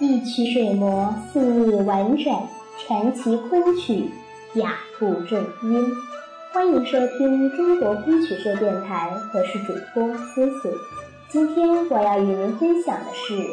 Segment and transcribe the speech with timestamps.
[0.00, 2.42] 一曲水磨，细腻婉转，
[2.78, 4.10] 传奇昆曲，
[4.54, 5.86] 雅步正音。
[6.52, 10.76] 欢迎收听中国昆曲社电台，我是主播思思。
[11.28, 13.34] 今天我要与您分享的是《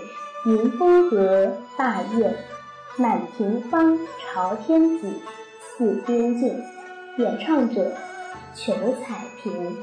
[0.46, 1.46] 云风阁》
[1.78, 2.34] 大雁，
[2.98, 5.14] 满庭芳、朝天子，
[5.60, 6.60] 四边镜。
[7.18, 7.92] 演唱者：
[8.56, 9.78] 裘彩萍。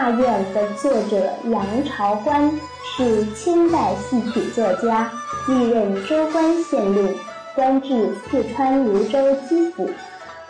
[0.00, 2.50] 大院的作者杨朝观
[2.82, 5.12] 是清代戏曲作家，
[5.46, 7.14] 历任州官县令，
[7.54, 9.90] 官至四川泸州知府，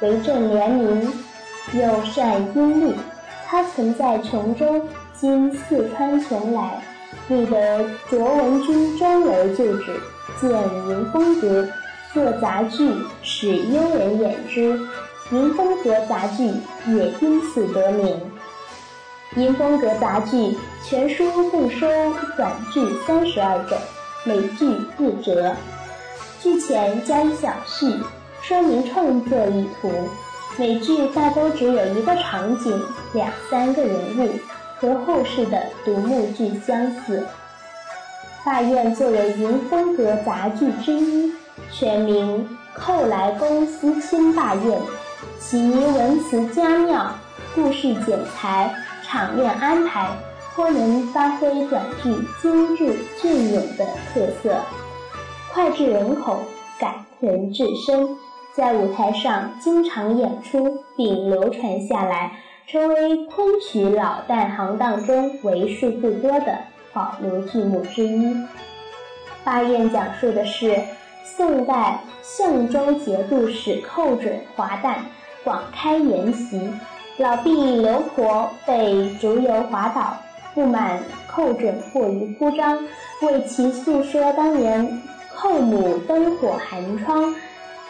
[0.03, 1.13] 为政廉明，
[1.73, 2.95] 又善音律。
[3.45, 4.87] 他曾在琼州
[5.19, 6.69] （今四川邛崃）
[7.27, 10.01] 觅得卓文君专为旧址，
[10.41, 10.49] 建
[10.89, 11.67] 云风阁，
[12.15, 12.89] 作杂剧，
[13.25, 14.79] 使幽人演之，
[15.33, 16.45] 云风阁杂剧
[16.87, 18.17] 也因此得名。
[19.37, 21.87] 云风阁杂剧全书共收
[22.37, 23.79] 短剧三十二种，
[24.25, 24.67] 每剧
[24.99, 25.55] 一折。
[26.41, 27.95] 剧前加一小序，
[28.43, 29.93] 说明创作意图。
[30.57, 34.29] 每剧大都只有一个场景、两三个人物，
[34.81, 37.25] 和后世的独幕剧相似。
[38.45, 41.33] 大院作为云风阁杂剧之一，
[41.71, 42.49] 全名
[42.81, 44.77] 《寇来公司亲大院》，
[45.39, 47.15] 其文辞佳妙，
[47.55, 48.75] 故事剪裁。
[49.11, 50.09] 场面安排
[50.55, 54.57] 颇能发挥短剧精致隽永的特色，
[55.53, 56.45] 脍炙人口，
[56.79, 58.17] 感人至深，
[58.55, 62.39] 在舞台上经常演出并流传下来，
[62.69, 66.57] 成为昆曲老旦行当中为数不多的
[66.93, 68.33] 保留剧目之一。
[69.43, 70.79] 《八雁》讲述的是
[71.25, 75.05] 宋代宋州节度使寇准华诞
[75.43, 76.71] 广开筵席。
[77.21, 80.17] 老婢刘婆被逐游滑倒，
[80.55, 82.79] 不满寇准过于铺张，
[83.21, 85.03] 为其诉说当年
[85.37, 87.35] 寇母灯火寒窗、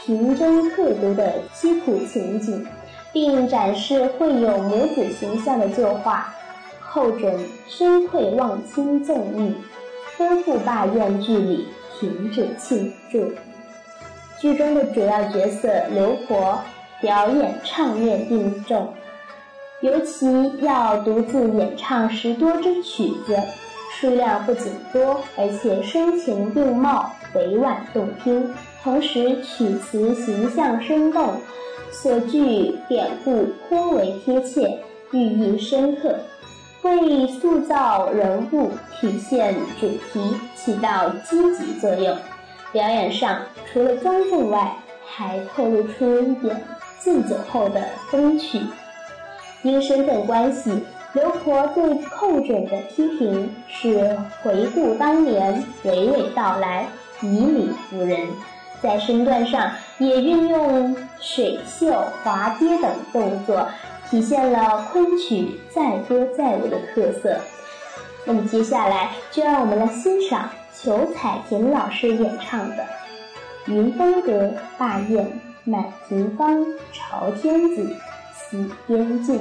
[0.00, 2.66] 平真刻毒的凄苦情景，
[3.12, 6.34] 并展示绘有母子形象的旧画。
[6.90, 7.32] 寇准
[7.68, 9.54] 深愧忘亲纵欲，
[10.18, 11.68] 吩咐罢宴剧里
[12.00, 13.30] 停止庆祝。
[14.40, 16.58] 剧中的主要角色刘婆
[17.00, 18.92] 表演唱念并重。
[19.80, 20.26] 尤其
[20.58, 23.38] 要独自演唱十多支曲子，
[23.92, 28.52] 数量不仅多，而且声情并茂，委婉动听。
[28.82, 31.34] 同时曲词形象生动，
[31.90, 34.78] 所具典故颇为贴切，
[35.12, 36.14] 寓意深刻，
[36.82, 38.70] 为塑造人物、
[39.00, 42.16] 体现主题起到积极作用。
[42.72, 43.38] 表演上
[43.72, 44.74] 除了庄重外，
[45.06, 46.62] 还透露出一点
[46.98, 48.60] 敬酒后的风趣。
[49.62, 56.86] 因身份关系，刘婆对寇准的批评是回顾当年，娓娓道来，
[57.20, 58.28] 以理服人。
[58.80, 63.68] 在身段上也运用水袖、滑跌等动作，
[64.08, 67.36] 体现了昆曲载歌载舞的特色。
[68.24, 72.76] 那么接下来就让我们来欣赏裘彩萍老师演唱的
[73.66, 74.32] 《云风阁》
[74.78, 75.24] 《大雁》
[75.64, 76.60] 《满庭芳》
[76.90, 77.84] 《朝天子》。
[78.50, 79.40] 及边境。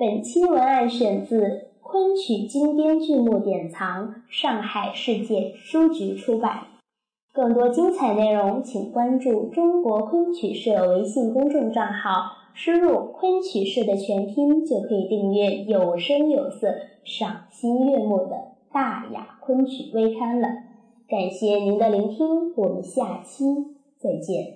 [0.00, 1.42] 本期文案选自
[1.82, 6.68] 《昆曲经典剧目典藏》，上海世界书局出版。
[7.34, 20.48] 更多精彩内容，请关注中国昆曲社微信公众账号，输入“昆曲社”的全拼，就可以订阅有声有色、赏心悦目的大雅昆曲微刊了。
[21.06, 23.44] 感谢您的聆听，我们下期
[23.98, 24.54] 再见。